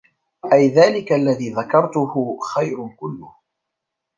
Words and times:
أَيْ 0.53 0.67
ذَلِكَ 0.67 1.11
الَّذِي 1.11 1.49
ذَكَرْتُهُ 1.53 2.39
خَيْرٌ 2.53 2.89
كُلُّهُ 2.99 3.33